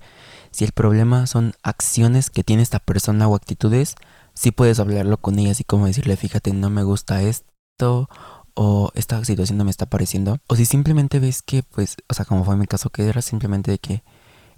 Si 0.51 0.65
el 0.65 0.73
problema 0.73 1.27
son 1.27 1.55
acciones 1.63 2.29
que 2.31 2.43
tiene 2.45 2.63
esta 2.63 2.81
persona 2.81 3.29
o 3.29 3.35
actitudes, 3.37 3.95
sí 4.35 4.51
puedes 4.51 4.81
hablarlo 4.81 5.17
con 5.19 5.39
ella, 5.39 5.53
así 5.53 5.65
como 5.65 5.87
decirle, 5.87 6.17
fíjate, 6.17 6.53
no 6.53 6.69
me 6.69 6.83
gusta 6.83 7.23
esto 7.23 8.09
o 8.55 8.91
esta 8.95 9.25
situación 9.25 9.57
no 9.59 9.65
me 9.65 9.71
está 9.71 9.87
pareciendo. 9.87 10.39
O 10.49 10.57
si 10.57 10.67
simplemente 10.67 11.21
ves 11.21 11.43
que, 11.43 11.63
pues, 11.63 11.97
o 12.09 12.15
sea, 12.15 12.25
como 12.25 12.45
fue 12.45 12.57
mi 12.57 12.67
caso, 12.67 12.91
que 12.91 13.09
era 13.09 13.23
simplemente 13.23 13.71
de 13.71 13.79
que 13.79 14.03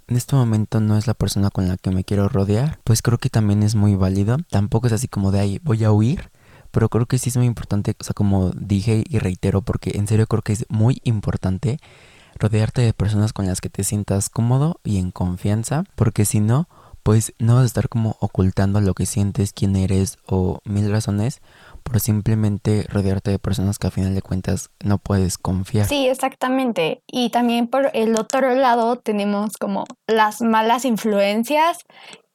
en 0.07 0.17
este 0.17 0.35
momento 0.35 0.81
no 0.81 0.97
es 0.97 1.07
la 1.07 1.13
persona 1.13 1.49
con 1.49 1.67
la 1.69 1.77
que 1.77 1.91
me 1.91 2.03
quiero 2.03 2.27
rodear, 2.27 2.79
pues 2.83 3.01
creo 3.01 3.17
que 3.19 3.29
también 3.29 3.63
es 3.63 3.75
muy 3.75 3.95
válido. 3.95 4.37
Tampoco 4.49 4.87
es 4.87 4.93
así 4.93 5.07
como 5.07 5.31
de 5.31 5.39
ahí 5.39 5.59
voy 5.63 5.83
a 5.85 5.91
huir, 5.91 6.29
pero 6.73 6.89
creo 6.89 7.05
que 7.05 7.19
sí 7.19 7.29
es 7.29 7.37
muy 7.37 7.45
importante, 7.45 7.95
o 7.99 8.03
sea, 8.03 8.15
como 8.15 8.49
dije 8.49 9.03
y 9.07 9.19
reitero, 9.19 9.61
porque 9.61 9.91
en 9.93 10.07
serio 10.07 10.25
creo 10.25 10.41
que 10.41 10.53
es 10.53 10.65
muy 10.69 10.99
importante 11.03 11.77
rodearte 12.39 12.81
de 12.81 12.93
personas 12.93 13.31
con 13.31 13.45
las 13.45 13.61
que 13.61 13.69
te 13.69 13.83
sientas 13.83 14.31
cómodo 14.31 14.79
y 14.83 14.97
en 14.97 15.11
confianza, 15.11 15.83
porque 15.95 16.25
si 16.25 16.39
no, 16.39 16.67
pues 17.03 17.33
no 17.37 17.55
vas 17.55 17.63
a 17.63 17.67
estar 17.67 17.89
como 17.89 18.17
ocultando 18.19 18.81
lo 18.81 18.95
que 18.95 19.05
sientes, 19.05 19.53
quién 19.53 19.75
eres 19.75 20.17
o 20.25 20.61
mil 20.65 20.89
razones 20.89 21.41
por 21.83 21.99
simplemente 21.99 22.87
rodearte 22.89 23.29
de 23.29 23.39
personas 23.39 23.77
que 23.77 23.87
a 23.87 23.91
final 23.91 24.15
de 24.15 24.21
cuentas 24.23 24.71
no 24.83 24.97
puedes 24.97 25.37
confiar. 25.37 25.85
Sí, 25.85 26.07
exactamente. 26.07 27.03
Y 27.05 27.29
también 27.29 27.67
por 27.67 27.91
el 27.93 28.17
otro 28.17 28.55
lado 28.55 28.95
tenemos 28.95 29.57
como 29.57 29.83
las 30.07 30.41
malas 30.41 30.85
influencias 30.85 31.79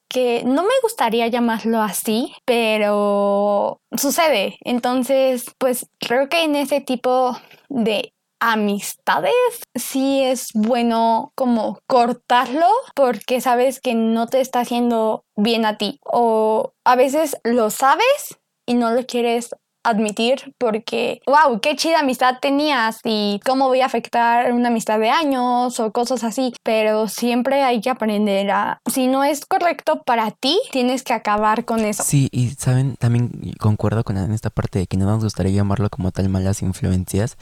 que 0.09 0.43
no 0.43 0.63
me 0.63 0.73
gustaría 0.81 1.27
llamarlo 1.27 1.81
así, 1.81 2.33
pero 2.45 3.79
sucede. 3.95 4.57
Entonces, 4.61 5.45
pues 5.57 5.87
creo 5.99 6.29
que 6.29 6.43
en 6.43 6.55
ese 6.55 6.81
tipo 6.81 7.37
de 7.69 8.13
amistades 8.39 9.33
sí 9.75 10.21
es 10.23 10.51
bueno 10.53 11.31
como 11.35 11.79
cortarlo 11.87 12.67
porque 12.95 13.41
sabes 13.41 13.81
que 13.81 13.95
no 13.95 14.27
te 14.27 14.39
está 14.39 14.61
haciendo 14.61 15.25
bien 15.35 15.65
a 15.65 15.77
ti 15.77 15.99
o 16.05 16.73
a 16.85 16.95
veces 16.95 17.37
lo 17.43 17.69
sabes 17.69 18.39
y 18.65 18.75
no 18.75 18.91
lo 18.91 19.05
quieres 19.05 19.49
admitir 19.89 20.53
porque, 20.57 21.21
wow, 21.25 21.59
qué 21.59 21.75
chida 21.75 21.99
amistad 21.99 22.35
tenías 22.41 22.99
y 23.03 23.39
cómo 23.45 23.67
voy 23.67 23.81
a 23.81 23.85
afectar 23.85 24.51
una 24.53 24.69
amistad 24.69 24.99
de 24.99 25.09
años 25.09 25.79
o 25.79 25.91
cosas 25.91 26.23
así, 26.23 26.53
pero 26.63 27.07
siempre 27.07 27.63
hay 27.63 27.81
que 27.81 27.89
aprender 27.89 28.51
a, 28.51 28.81
si 28.91 29.07
no 29.07 29.23
es 29.23 29.45
correcto 29.45 30.03
para 30.03 30.31
ti, 30.31 30.59
tienes 30.71 31.03
que 31.03 31.13
acabar 31.13 31.65
con 31.65 31.79
eso. 31.81 32.03
Sí, 32.03 32.29
y 32.31 32.49
saben, 32.51 32.95
también 32.95 33.31
concuerdo 33.59 34.03
con 34.03 34.17
en 34.17 34.31
esta 34.31 34.49
parte 34.49 34.79
de 34.79 34.87
que 34.87 34.97
no 34.97 35.05
nos 35.05 35.23
gustaría 35.23 35.53
llamarlo 35.53 35.89
como 35.89 36.11
tal 36.11 36.29
malas 36.29 36.61
influencias, 36.61 37.37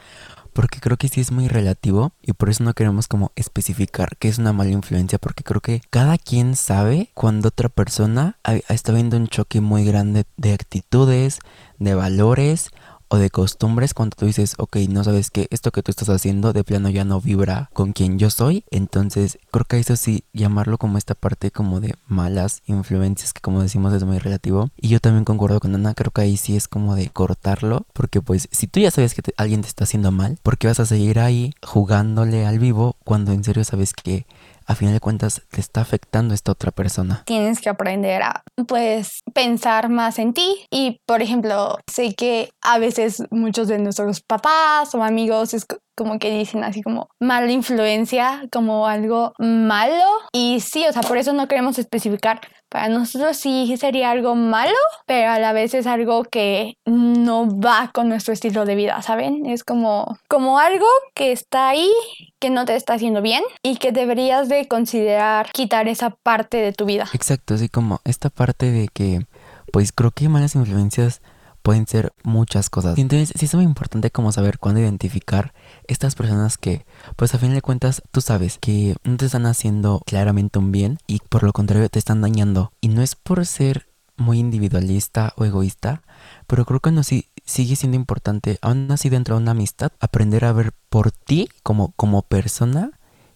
porque 0.58 0.80
creo 0.80 0.98
que 0.98 1.08
sí 1.08 1.22
es 1.22 1.32
muy 1.32 1.48
relativo 1.48 2.14
y 2.20 2.34
por 2.34 2.50
eso 2.50 2.64
no 2.64 2.74
queremos 2.74 3.08
como 3.08 3.32
especificar 3.36 4.18
qué 4.18 4.28
es 4.28 4.40
una 4.40 4.54
mala 4.54 4.72
influencia, 4.72 5.20
porque 5.20 5.44
creo 5.44 5.62
que 5.62 5.84
cada 5.92 6.18
quien 6.18 6.56
sabe 6.56 7.12
cuando 7.14 7.50
otra 7.50 7.70
persona 7.70 8.40
está 8.68 8.92
viendo 8.92 9.18
un 9.18 9.28
choque 9.28 9.62
muy 9.62 9.86
grande 9.86 10.26
de 10.36 10.54
actitudes, 10.54 11.42
de 11.78 11.94
valores 11.94 12.72
o 13.10 13.18
de 13.18 13.30
costumbres 13.30 13.94
cuando 13.94 14.16
tú 14.16 14.26
dices, 14.26 14.56
ok, 14.58 14.78
no 14.90 15.04
sabes 15.04 15.32
que 15.32 15.48
esto 15.50 15.72
que 15.72 15.84
tú 15.84 15.92
estás 15.92 16.10
haciendo 16.10 16.54
de 16.54 16.64
plano 16.64 16.90
ya 16.90 17.06
no 17.06 17.22
vibra 17.22 17.70
con 17.74 17.94
quien 17.94 18.20
yo 18.20 18.30
soy. 18.30 18.64
Entonces, 18.72 19.40
creo 19.52 19.66
que 19.66 19.80
eso 19.80 19.96
sí, 19.96 20.24
llamarlo 20.34 20.78
como 20.78 20.98
esta 20.98 21.16
parte 21.16 21.52
como 21.52 21.80
de 21.80 21.96
malas 22.08 22.62
influencias, 22.66 23.34
que 23.34 23.42
como 23.42 23.62
decimos 23.62 23.94
es 23.94 24.04
muy 24.04 24.20
relativo. 24.20 24.70
Y 24.78 24.90
yo 24.90 25.00
también 25.00 25.26
concuerdo 25.26 25.60
con 25.60 25.76
Ana, 25.76 25.94
creo 25.94 26.12
que 26.12 26.22
ahí 26.22 26.38
sí 26.38 26.56
es 26.56 26.68
como 26.68 26.96
de 26.96 27.10
cortarlo, 27.10 27.86
porque 27.94 28.22
pues 28.22 28.48
si 28.52 28.68
tú 28.68 28.80
ya 28.80 28.92
sabes 28.92 29.14
que 29.14 29.22
alguien 29.38 29.62
te 29.62 29.68
está 29.68 29.86
haciendo 29.86 30.12
mal, 30.12 30.38
¿por 30.44 30.58
qué 30.58 30.68
vas 30.68 30.80
a 30.80 30.86
seguir 30.86 31.20
ahí 31.20 31.54
jugándole 31.64 32.46
al 32.46 32.60
vivo 32.60 32.96
cuando 33.04 33.32
en 33.32 33.44
serio 33.44 33.64
sabes 33.64 33.94
que 33.94 34.26
a 34.68 34.76
final 34.76 34.94
de 34.94 35.00
cuentas 35.00 35.42
te 35.50 35.62
está 35.62 35.82
afectando 35.82 36.34
esta 36.34 36.52
otra 36.52 36.72
persona. 36.72 37.24
Tienes 37.26 37.62
que 37.62 37.70
aprender 37.70 38.22
a, 38.22 38.44
pues, 38.68 39.22
pensar 39.34 39.90
más 39.90 40.20
en 40.20 40.34
ti. 40.34 40.66
Y, 40.70 41.00
por 41.08 41.22
ejemplo, 41.22 41.78
sé 41.90 42.14
que 42.14 42.50
a 42.62 42.78
veces 42.78 43.24
muchos 43.32 43.70
de 43.70 43.80
nuestros 43.80 44.22
papás 44.22 44.94
o 44.94 45.04
amigos 45.04 45.54
como 45.98 46.20
que 46.20 46.30
dicen 46.30 46.64
así 46.64 46.84
como 46.84 47.10
mala 47.20 47.52
influencia, 47.52 48.44
como 48.52 48.88
algo 48.88 49.34
malo. 49.40 50.06
Y 50.32 50.60
sí, 50.60 50.86
o 50.88 50.94
sea, 50.94 51.02
por 51.02 51.18
eso 51.18 51.34
no 51.34 51.48
queremos 51.48 51.80
especificar. 51.80 52.40
Para 52.70 52.88
nosotros 52.88 53.36
sí 53.36 53.76
sería 53.78 54.12
algo 54.12 54.36
malo, 54.36 54.76
pero 55.08 55.32
a 55.32 55.40
la 55.40 55.54
vez 55.54 55.74
es 55.74 55.88
algo 55.88 56.24
que 56.24 56.76
no 56.86 57.48
va 57.60 57.90
con 57.94 58.10
nuestro 58.10 58.34
estilo 58.34 58.66
de 58.66 58.76
vida, 58.76 59.02
¿saben? 59.02 59.46
Es 59.48 59.64
como, 59.64 60.18
como 60.28 60.60
algo 60.60 60.86
que 61.16 61.32
está 61.32 61.70
ahí, 61.70 61.92
que 62.40 62.52
no 62.52 62.66
te 62.66 62.76
está 62.76 62.94
haciendo 62.94 63.22
bien 63.22 63.42
y 63.64 63.78
que 63.78 63.92
deberías 63.92 64.50
de 64.50 64.68
considerar 64.68 65.50
quitar 65.52 65.88
esa 65.88 66.12
parte 66.12 66.58
de 66.58 66.74
tu 66.74 66.86
vida. 66.86 67.08
Exacto, 67.14 67.56
así 67.56 67.70
como 67.70 68.02
esta 68.04 68.30
parte 68.30 68.72
de 68.72 68.88
que, 68.94 69.26
pues 69.72 69.92
creo 69.92 70.12
que 70.12 70.30
malas 70.30 70.54
influencias 70.56 71.22
pueden 71.68 71.86
ser 71.86 72.14
muchas 72.24 72.70
cosas. 72.70 72.98
Entonces 72.98 73.34
sí 73.38 73.46
es 73.46 73.54
muy 73.54 73.66
importante 73.66 74.10
como 74.10 74.32
saber 74.32 74.58
cuándo 74.58 74.80
identificar 74.80 75.54
estas 75.88 76.16
personas 76.16 76.58
que, 76.58 76.86
pues 77.16 77.34
a 77.34 77.40
fin 77.40 77.54
de 77.54 77.62
cuentas, 77.62 78.02
tú 78.12 78.22
sabes 78.22 78.58
que 78.60 78.96
no 79.04 79.18
te 79.18 79.26
están 79.26 79.46
haciendo 79.46 80.02
claramente 80.06 80.60
un 80.60 80.72
bien 80.72 81.00
y 81.08 81.20
por 81.20 81.44
lo 81.44 81.54
contrario 81.54 81.90
te 81.90 82.00
están 82.00 82.22
dañando. 82.22 82.72
Y 82.82 82.90
no 82.90 83.02
es 83.02 83.16
por 83.16 83.46
ser 83.46 83.88
muy 84.18 84.40
individualista 84.40 85.34
o 85.38 85.46
egoísta, 85.46 86.02
pero 86.48 86.66
creo 86.66 86.80
que 86.80 86.92
no 86.92 87.04
sí 87.04 87.30
sigue 87.46 87.76
siendo 87.76 87.96
importante, 87.96 88.60
aún 88.62 88.92
así 88.92 89.10
dentro 89.10 89.36
de 89.36 89.42
una 89.42 89.52
amistad, 89.52 89.92
aprender 90.00 90.44
a 90.44 90.52
ver 90.52 90.74
por 90.90 91.12
ti 91.12 91.50
como, 91.64 91.94
como 91.96 92.24
persona 92.24 92.92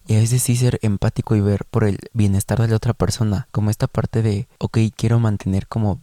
y 0.08 0.16
a 0.16 0.20
veces 0.20 0.44
sí 0.44 0.56
ser 0.58 0.80
empático 0.82 1.36
y 1.36 1.42
ver 1.42 1.66
por 1.66 1.86
el 1.86 2.00
bienestar 2.14 2.60
de 2.60 2.68
la 2.68 2.76
otra 2.76 2.94
persona, 2.94 3.48
como 3.52 3.70
esta 3.70 3.88
parte 3.88 4.22
de, 4.22 4.48
ok, 4.58 4.80
quiero 4.96 5.20
mantener 5.20 5.68
como 5.68 6.02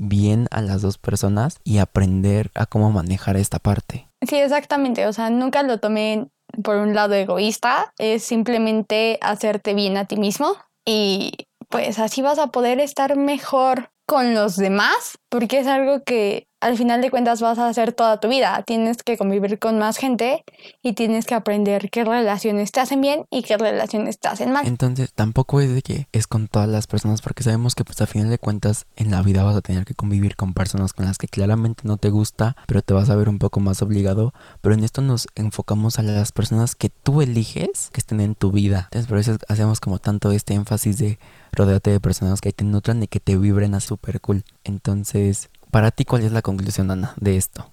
bien 0.00 0.48
a 0.50 0.62
las 0.62 0.82
dos 0.82 0.98
personas 0.98 1.58
y 1.64 1.78
aprender 1.78 2.50
a 2.54 2.66
cómo 2.66 2.90
manejar 2.90 3.36
esta 3.36 3.58
parte. 3.58 4.08
Sí, 4.26 4.36
exactamente. 4.36 5.06
O 5.06 5.12
sea, 5.12 5.30
nunca 5.30 5.62
lo 5.62 5.78
tomé 5.78 6.28
por 6.62 6.76
un 6.76 6.94
lado 6.94 7.14
egoísta. 7.14 7.92
Es 7.98 8.24
simplemente 8.24 9.18
hacerte 9.22 9.74
bien 9.74 9.96
a 9.96 10.06
ti 10.06 10.16
mismo 10.16 10.56
y 10.84 11.32
pues 11.68 11.98
así 11.98 12.22
vas 12.22 12.38
a 12.38 12.48
poder 12.48 12.80
estar 12.80 13.16
mejor 13.16 13.92
con 14.06 14.34
los 14.34 14.56
demás 14.56 15.18
porque 15.28 15.60
es 15.60 15.68
algo 15.68 16.02
que 16.02 16.48
al 16.60 16.76
final 16.76 17.00
de 17.00 17.10
cuentas 17.10 17.40
vas 17.40 17.58
a 17.58 17.68
hacer 17.68 17.92
toda 17.92 18.20
tu 18.20 18.28
vida. 18.28 18.62
Tienes 18.66 19.02
que 19.02 19.16
convivir 19.16 19.58
con 19.58 19.78
más 19.78 19.96
gente 19.96 20.44
y 20.82 20.92
tienes 20.92 21.24
que 21.24 21.34
aprender 21.34 21.90
qué 21.90 22.04
relaciones 22.04 22.70
te 22.70 22.80
hacen 22.80 23.00
bien 23.00 23.24
y 23.30 23.42
qué 23.42 23.56
relaciones 23.56 24.18
te 24.18 24.28
hacen 24.28 24.52
mal. 24.52 24.66
Entonces, 24.66 25.12
tampoco 25.14 25.60
es 25.60 25.74
de 25.74 25.82
que 25.82 26.06
es 26.12 26.26
con 26.26 26.48
todas 26.48 26.68
las 26.68 26.86
personas, 26.86 27.22
porque 27.22 27.42
sabemos 27.42 27.74
que 27.74 27.84
pues 27.84 28.00
al 28.00 28.06
final 28.06 28.28
de 28.30 28.38
cuentas 28.38 28.86
en 28.96 29.10
la 29.10 29.22
vida 29.22 29.42
vas 29.42 29.56
a 29.56 29.62
tener 29.62 29.84
que 29.84 29.94
convivir 29.94 30.36
con 30.36 30.52
personas 30.52 30.92
con 30.92 31.06
las 31.06 31.18
que 31.18 31.28
claramente 31.28 31.82
no 31.84 31.96
te 31.96 32.10
gusta, 32.10 32.56
pero 32.66 32.82
te 32.82 32.92
vas 32.92 33.10
a 33.10 33.16
ver 33.16 33.28
un 33.28 33.38
poco 33.38 33.60
más 33.60 33.80
obligado. 33.82 34.34
Pero 34.60 34.74
en 34.74 34.84
esto 34.84 35.00
nos 35.00 35.28
enfocamos 35.34 35.98
a 35.98 36.02
las 36.02 36.32
personas 36.32 36.74
que 36.74 36.90
tú 36.90 37.22
eliges 37.22 37.88
que 37.92 38.00
estén 38.00 38.20
en 38.20 38.34
tu 38.34 38.52
vida. 38.52 38.88
Entonces, 38.90 39.08
por 39.08 39.18
eso 39.18 39.36
hacemos 39.48 39.80
como 39.80 39.98
tanto 39.98 40.30
este 40.30 40.54
énfasis 40.54 40.98
de 40.98 41.18
rodearte 41.52 41.90
de 41.90 42.00
personas 42.00 42.40
que 42.40 42.52
te 42.52 42.64
nutran 42.64 43.02
y 43.02 43.08
que 43.08 43.20
te 43.20 43.36
vibren 43.36 43.74
a 43.74 43.80
super 43.80 44.20
cool. 44.20 44.44
Entonces, 44.64 45.50
para 45.70 45.90
ti, 45.90 46.04
¿cuál 46.04 46.22
es 46.22 46.32
la 46.32 46.42
conclusión, 46.42 46.90
Ana, 46.90 47.14
de 47.16 47.36
esto? 47.36 47.72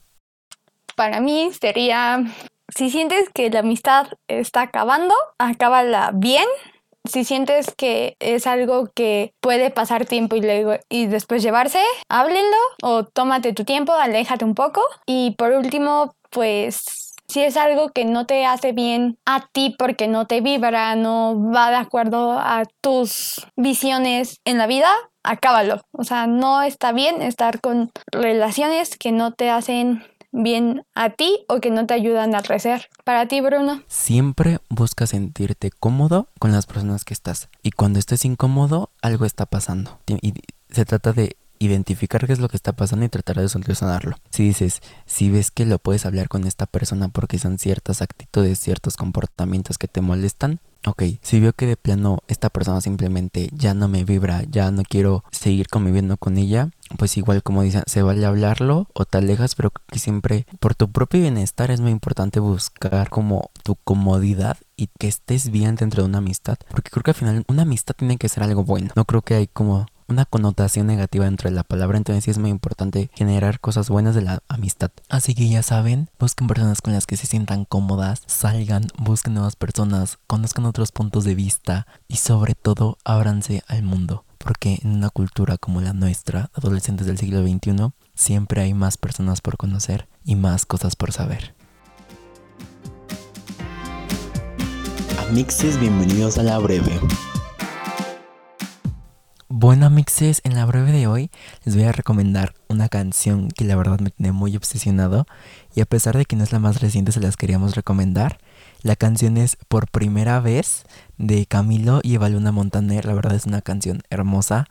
Para 0.95 1.19
mí 1.19 1.51
sería, 1.59 2.23
si 2.69 2.89
sientes 2.89 3.29
que 3.29 3.49
la 3.49 3.59
amistad 3.59 4.07
está 4.27 4.61
acabando, 4.61 5.13
acábala 5.37 6.11
bien. 6.13 6.45
Si 7.03 7.23
sientes 7.23 7.73
que 7.77 8.17
es 8.19 8.47
algo 8.47 8.89
que 8.93 9.33
puede 9.39 9.69
pasar 9.69 10.05
tiempo 10.05 10.35
y, 10.35 10.41
luego, 10.41 10.73
y 10.89 11.07
después 11.07 11.41
llevarse, 11.41 11.79
háblenlo 12.09 12.57
o 12.83 13.05
tómate 13.05 13.53
tu 13.53 13.63
tiempo, 13.63 13.93
aléjate 13.93 14.43
un 14.43 14.55
poco. 14.55 14.81
Y 15.05 15.31
por 15.37 15.53
último, 15.53 16.15
pues 16.31 17.06
si 17.27 17.41
es 17.43 17.57
algo 17.57 17.89
que 17.89 18.05
no 18.05 18.25
te 18.25 18.45
hace 18.45 18.71
bien 18.71 19.17
a 19.25 19.47
ti 19.51 19.75
porque 19.77 20.07
no 20.07 20.27
te 20.27 20.41
vibra, 20.41 20.95
no 20.95 21.51
va 21.51 21.69
de 21.69 21.75
acuerdo 21.75 22.31
a 22.33 22.63
tus 22.81 23.45
visiones 23.55 24.39
en 24.45 24.57
la 24.57 24.67
vida, 24.67 24.89
acábalo. 25.23 25.81
O 25.91 26.03
sea, 26.03 26.27
no 26.27 26.61
está 26.61 26.91
bien 26.93 27.21
estar 27.21 27.59
con 27.59 27.91
relaciones 28.11 28.97
que 28.97 29.11
no 29.11 29.33
te 29.33 29.49
hacen 29.49 30.03
bien 30.31 30.85
a 30.93 31.09
ti 31.09 31.45
o 31.49 31.59
que 31.59 31.71
no 31.71 31.85
te 31.85 31.93
ayudan 31.93 32.35
a 32.35 32.41
crecer. 32.41 32.89
Para 33.03 33.27
ti, 33.27 33.41
Bruno. 33.41 33.81
Siempre 33.87 34.59
busca 34.69 35.07
sentirte 35.07 35.71
cómodo 35.71 36.29
con 36.39 36.51
las 36.51 36.65
personas 36.65 37.03
que 37.03 37.13
estás. 37.13 37.49
Y 37.61 37.71
cuando 37.71 37.99
estés 37.99 38.23
incómodo, 38.25 38.91
algo 39.01 39.25
está 39.25 39.45
pasando. 39.45 39.99
Y 40.07 40.33
se 40.69 40.85
trata 40.85 41.13
de 41.13 41.35
identificar 41.59 42.25
qué 42.25 42.33
es 42.33 42.39
lo 42.39 42.49
que 42.49 42.57
está 42.57 42.73
pasando 42.73 43.05
y 43.05 43.09
tratar 43.09 43.39
de 43.39 43.49
solucionarlo. 43.49 44.17
Si 44.29 44.43
dices, 44.43 44.81
si 45.05 45.29
ves 45.29 45.51
que 45.51 45.65
lo 45.65 45.79
puedes 45.79 46.05
hablar 46.05 46.27
con 46.29 46.45
esta 46.45 46.65
persona 46.65 47.09
porque 47.09 47.39
son 47.39 47.57
ciertas 47.57 48.01
actitudes, 48.01 48.59
ciertos 48.59 48.97
comportamientos 48.97 49.77
que 49.77 49.87
te 49.87 50.01
molestan, 50.01 50.59
ok, 50.85 51.03
si 51.21 51.39
veo 51.39 51.53
que 51.53 51.65
de 51.65 51.77
plano 51.77 52.19
esta 52.27 52.49
persona 52.49 52.81
simplemente 52.81 53.49
ya 53.53 53.73
no 53.73 53.87
me 53.87 54.03
vibra, 54.03 54.43
ya 54.49 54.71
no 54.71 54.83
quiero 54.83 55.23
seguir 55.31 55.67
conviviendo 55.67 56.17
con 56.17 56.37
ella, 56.37 56.69
pues 56.97 57.17
igual 57.17 57.43
como 57.43 57.63
dicen, 57.63 57.83
se 57.85 58.01
vale 58.01 58.25
hablarlo 58.25 58.87
o 58.93 59.05
te 59.05 59.17
alejas, 59.17 59.55
pero 59.55 59.71
que 59.71 59.99
siempre 59.99 60.45
por 60.59 60.75
tu 60.75 60.91
propio 60.91 61.21
bienestar 61.21 61.71
es 61.71 61.81
muy 61.81 61.91
importante 61.91 62.39
buscar 62.39 63.09
como 63.09 63.51
tu 63.63 63.75
comodidad 63.75 64.57
y 64.75 64.89
que 64.99 65.07
estés 65.07 65.51
bien 65.51 65.75
dentro 65.75 66.03
de 66.03 66.09
una 66.09 66.19
amistad, 66.19 66.57
porque 66.69 66.89
creo 66.89 67.03
que 67.03 67.11
al 67.11 67.15
final 67.15 67.43
una 67.47 67.63
amistad 67.63 67.95
tiene 67.95 68.17
que 68.17 68.29
ser 68.29 68.43
algo 68.43 68.63
bueno, 68.63 68.91
no 68.95 69.05
creo 69.05 69.21
que 69.21 69.35
hay 69.35 69.47
como 69.47 69.87
una 70.07 70.25
connotación 70.25 70.87
negativa 70.87 71.25
dentro 71.25 71.49
de 71.49 71.55
la 71.55 71.63
palabra, 71.63 71.97
entonces 71.97 72.23
sí 72.23 72.31
es 72.31 72.37
muy 72.37 72.49
importante 72.49 73.09
generar 73.13 73.59
cosas 73.59 73.89
buenas 73.89 74.15
de 74.15 74.21
la 74.21 74.41
amistad. 74.47 74.91
Así 75.09 75.35
que 75.35 75.49
ya 75.49 75.63
saben, 75.63 76.09
busquen 76.19 76.47
personas 76.47 76.81
con 76.81 76.93
las 76.93 77.05
que 77.05 77.17
se 77.17 77.27
sientan 77.27 77.65
cómodas, 77.65 78.23
salgan, 78.25 78.87
busquen 78.97 79.33
nuevas 79.33 79.55
personas, 79.55 80.17
conozcan 80.27 80.65
otros 80.65 80.91
puntos 80.91 81.23
de 81.25 81.35
vista 81.35 81.87
y 82.07 82.17
sobre 82.17 82.55
todo 82.55 82.97
ábranse 83.03 83.63
al 83.67 83.83
mundo. 83.83 84.23
Porque 84.37 84.79
en 84.83 84.95
una 84.95 85.09
cultura 85.09 85.57
como 85.57 85.81
la 85.81 85.93
nuestra, 85.93 86.51
adolescentes 86.53 87.07
del 87.07 87.17
siglo 87.17 87.41
XXI, 87.41 87.91
siempre 88.15 88.61
hay 88.61 88.73
más 88.73 88.97
personas 88.97 89.41
por 89.41 89.57
conocer 89.57 90.07
y 90.23 90.35
más 90.35 90.65
cosas 90.65 90.95
por 90.95 91.11
saber. 91.11 91.53
Amixes, 95.27 95.77
bienvenidos 95.79 96.37
a 96.37 96.43
la 96.43 96.57
breve. 96.59 97.01
Bueno, 99.67 99.89
mixes, 99.89 100.39
en 100.45 100.55
la 100.55 100.65
breve 100.65 100.93
de 100.93 101.07
hoy 101.07 101.29
les 101.65 101.75
voy 101.75 101.83
a 101.83 101.91
recomendar 101.91 102.53
una 102.69 102.87
canción 102.87 103.49
que 103.49 103.65
la 103.65 103.75
verdad 103.75 103.99
me 103.99 104.11
tiene 104.11 104.31
muy 104.31 104.55
obsesionado 104.55 105.25
y 105.75 105.81
a 105.81 105.85
pesar 105.85 106.17
de 106.17 106.23
que 106.23 106.37
no 106.37 106.45
es 106.45 106.53
la 106.53 106.59
más 106.59 106.79
reciente 106.79 107.11
se 107.11 107.19
las 107.19 107.35
queríamos 107.35 107.75
recomendar. 107.75 108.37
La 108.81 108.95
canción 108.95 109.35
es 109.35 109.57
Por 109.67 109.89
primera 109.89 110.39
vez 110.39 110.85
de 111.17 111.45
Camilo 111.47 111.99
y 112.01 112.15
Evaluna 112.15 112.53
Montaner, 112.53 113.03
la 113.03 113.13
verdad 113.13 113.35
es 113.35 113.45
una 113.45 113.61
canción 113.61 114.03
hermosa, 114.09 114.67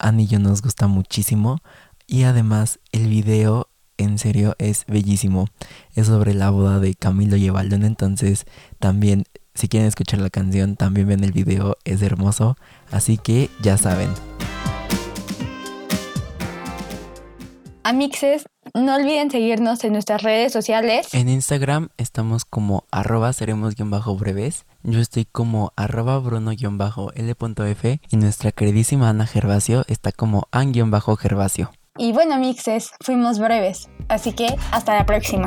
a 0.00 0.10
mí 0.10 0.26
yo 0.26 0.40
nos 0.40 0.62
gusta 0.62 0.88
muchísimo 0.88 1.60
y 2.08 2.24
además 2.24 2.80
el 2.90 3.06
video 3.06 3.68
en 3.98 4.18
serio 4.18 4.56
es 4.58 4.84
bellísimo. 4.88 5.46
Es 5.94 6.08
sobre 6.08 6.34
la 6.34 6.50
boda 6.50 6.80
de 6.80 6.96
Camilo 6.96 7.36
y 7.36 7.46
Evaluna, 7.46 7.86
entonces 7.86 8.46
también 8.80 9.26
si 9.54 9.68
quieren 9.68 9.88
escuchar 9.88 10.20
la 10.20 10.30
canción, 10.30 10.76
también 10.76 11.08
ven 11.08 11.24
el 11.24 11.32
video, 11.32 11.76
es 11.84 12.02
hermoso, 12.02 12.56
así 12.90 13.18
que 13.18 13.50
ya 13.62 13.76
saben. 13.76 14.10
Amixes, 17.82 18.44
no 18.74 18.94
olviden 18.94 19.30
seguirnos 19.30 19.82
en 19.84 19.94
nuestras 19.94 20.22
redes 20.22 20.52
sociales. 20.52 21.12
En 21.14 21.28
Instagram 21.28 21.88
estamos 21.96 22.44
como 22.44 22.84
arroba 22.90 23.32
seremos-breves. 23.32 24.66
Yo 24.82 25.00
estoy 25.00 25.24
como 25.24 25.72
arroba 25.76 26.18
bruno-l.f 26.18 28.00
y 28.08 28.16
nuestra 28.16 28.52
queridísima 28.52 29.08
Ana 29.08 29.26
Gervasio 29.26 29.84
está 29.88 30.12
como 30.12 30.46
an-gervasio. 30.52 31.72
Y 31.98 32.12
bueno, 32.12 32.34
Amixes, 32.34 32.92
fuimos 33.00 33.38
breves, 33.38 33.88
así 34.08 34.32
que 34.32 34.54
hasta 34.70 34.94
la 34.94 35.04
próxima. 35.04 35.46